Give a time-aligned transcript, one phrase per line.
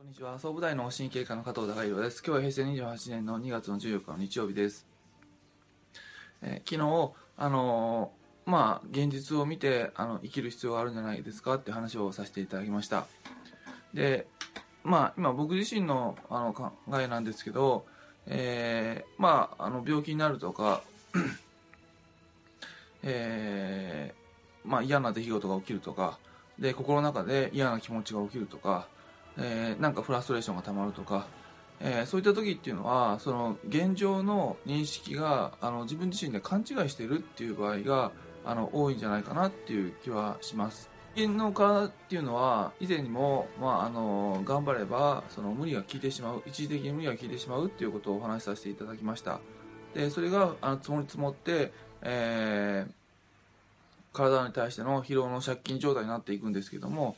[0.00, 0.38] こんにちは。
[0.38, 2.22] 総武大の神経科の加藤孝弘です。
[2.26, 4.86] 今日は平成28年の2月の14日の日曜日です、
[6.40, 11.56] えー、昨日あのー、まあ現実を見てあの生きる必要があるんじゃないですか？
[11.56, 13.04] って話をさせていただきました。
[13.92, 14.26] で
[14.84, 17.84] まあ今僕自身のあの考えなんですけど、
[18.26, 20.80] えー、まああの病気になるとか
[23.04, 26.18] えー、まあ嫌な出来事が起きるとか
[26.58, 28.88] で心の中で嫌な気持ちが起きるとか
[29.38, 31.26] えー、なんかフラストレーションがたまるとか、
[31.80, 38.12] えー、そういった時っていうのはその現状の認識があの自分自身で勘違いしてるっていう場合が
[38.44, 40.90] あの多いんじゃないかなっていう気はします。
[41.14, 49.40] 人間の体っていうのは以前にも、まあ、あの頑張ればその無理が効いてしまう一時的に無理が効いてしまうっていうことをお話しさせていただきました
[49.92, 51.72] でそれがあの積もり積もって、
[52.02, 57.16] えー、体に対しての疲労の借金状態になっていくんですけども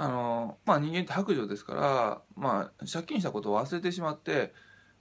[0.00, 4.54] あの、まあ人間って白状ですから、まあ借金したことを忘れてしまって、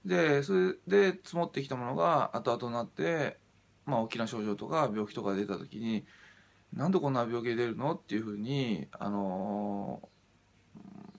[0.04, 3.38] で、それで積もってきたものが後々になって、
[3.86, 6.06] まあ大きな症状とか病気とか出た時に、
[6.74, 10.02] なんでこんな病気出るのっていうふうに、あの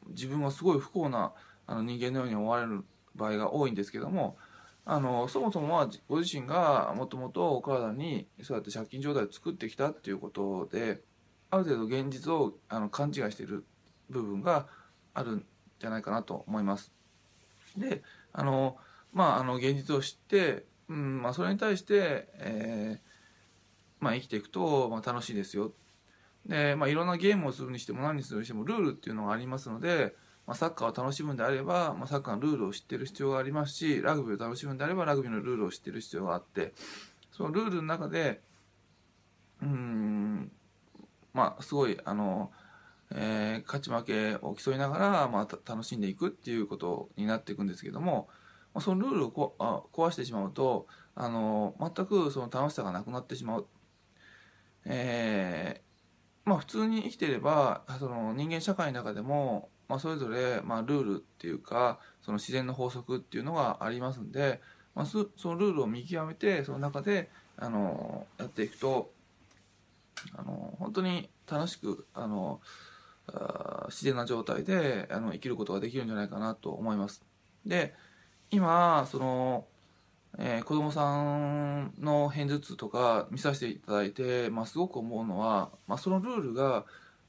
[0.09, 1.33] 自分はすごい不幸な
[1.67, 2.85] あの人間のように思われる
[3.15, 4.37] 場合が多いんですけども、
[4.85, 11.01] あのそもそもはご自身がもともとお体にそうやって借金状態を作ってきたっていうことで
[11.51, 13.65] ある程度現実をあの勘違いしてる
[14.11, 14.67] 部分が
[15.15, 15.47] あるん
[15.79, 16.93] じゃないかなと思います。
[17.77, 18.77] であの
[19.13, 23.11] まああの現実を知って、うんまあ、それに対して、えー
[24.01, 25.73] まあ、生きていくと、まあ、楽しいですよ
[26.47, 30.15] で、まあ、いろんなゲームをするにしても何にするにしてもルールっていうのがありますので、
[30.47, 36.73] まあ、サッカーを楽しむんであれば、まあ、サッカーのルールを知ってる必要がありますしラグビーを楽しむんであればラグビーのルールを知ってる必要があって
[37.31, 38.41] そのルールの中で
[39.63, 40.51] うん
[41.35, 42.51] まあすごいあの
[43.13, 48.29] えー、勝ち負けを競いながら、まあ、楽しんでいくっていうことになっていくんですけども、
[48.73, 53.67] まあ、そのルールをこあ壊してしまうとあの全くその楽しさがなくなってしまう。
[54.87, 64.61] えー、まあ、普通に生きていればその人間社会の中でも、まあ、それぞれ、まあ、ルールっていうかその自然の法則っていうのがありますんで、
[64.95, 67.29] まあ、そのルールを見極めてその中で
[67.59, 69.13] あのやっていくと
[70.35, 72.61] あの本当に楽しくあの
[73.89, 77.23] 自然な状態であの生きることができるんじゃないかなと思います。
[77.67, 77.95] で
[78.51, 79.67] 今その、
[80.39, 86.85] えー、子供さんの片頭痛とか見させていただいて、まあ、すごく思うのは、まあ、そのルールが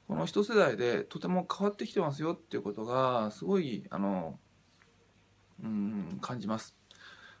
[0.08, 4.38] この一世代でとても変わってきてますよっていうことがすごいあの
[5.62, 6.76] うん感じます。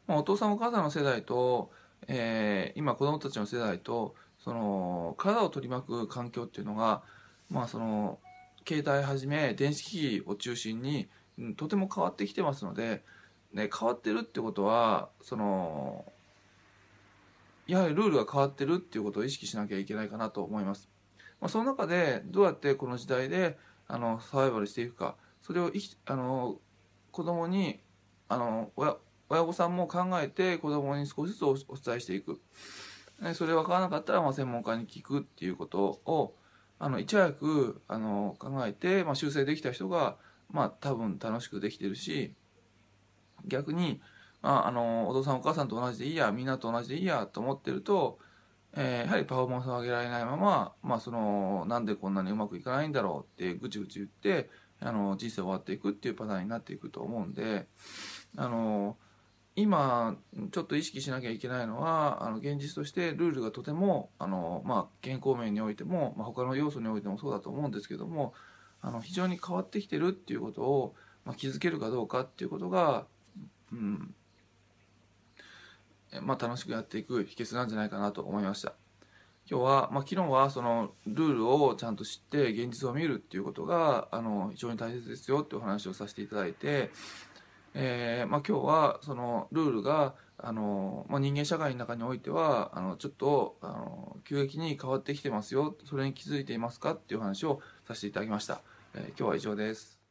[0.06, 1.70] まあ、お父さんお母さんの世代と、
[2.06, 7.02] えー、今子供たちの世代とその体を取り巻く環境っていうのが
[7.50, 8.18] まあその
[8.66, 11.08] 携帯はじめ電子機器を中心に、
[11.56, 13.02] とても変わってきてますので、
[13.52, 16.04] ね、変わってるってことはその
[17.66, 20.88] やはりルールが変わってるっていうことを意識しなきゃいけないかなと思います。
[21.40, 23.58] まあ、その中でどうやってこの時代で
[23.88, 25.70] あのサバイバルしていくかそれを
[26.06, 26.58] あの
[27.10, 27.80] 子供に
[28.28, 28.96] あの親
[29.28, 32.40] 親御さんも考えて子供に少しずつお伝えしていく
[33.34, 36.34] それ分からなかったらまあ専門家に聞くっていうことを
[36.84, 40.16] あのいち早くあの考えて、まあ、修正できた人が、
[40.50, 42.34] まあ、多分楽しくできてるし
[43.46, 44.00] 逆に、
[44.42, 48.18] まあ、あのお父さんお母さんと同じでいいやみんなと同じでいいやと思ってると、
[48.74, 54.50] えー、やはりパフォーマンスを上げられないまま、まあ、そのなんでこんなにうまくいかないんだろうってぐちぐち言って
[54.80, 57.68] あの人生終わっていくっていうパターンになっていくと思うんで
[58.36, 58.96] あの
[59.54, 60.16] 今
[60.50, 68.32] ちょっと意識しなきゃいけないのはあの現実としてルールがとてもあの、まあ、健康面においても、まあ、他の要素においてもそうだと思うんですけども
[68.80, 70.94] あの非常に変わってきてるっていうことを、
[71.26, 73.06] まあ、気づけるかどうかっていうことが、
[73.72, 74.14] うん
[76.22, 78.74] まあ、楽しくやっていく秘訣なんじゃないかなと思いました。
[79.50, 86.90] 今日は、まあ、昨日はそのルールをちゃんと知って現実を見るっていうことがあの非常に大切ですよってお話をさせていただいて
[87.74, 95.76] えーまあ、今日はそのルールがあの、まあ、人間社会の中においてはあのちょっとあの急激に変わってきてますよ。
[95.84, 96.92] それに気づいていますか？
[96.92, 98.60] っていう話をさせていただきました、
[98.94, 100.01] えー、今日は以上です。